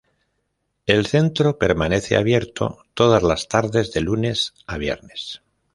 El 0.87 1.05
centro 1.05 1.59
permanece 1.59 2.15
abierto 2.15 2.79
todas 2.95 3.21
las 3.21 3.47
tardes 3.47 3.93
de 3.93 4.01
lunes 4.01 4.55
a 4.65 4.79
viernes. 4.79 5.43